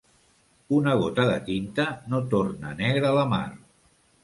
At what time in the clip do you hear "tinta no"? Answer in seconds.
1.51-2.23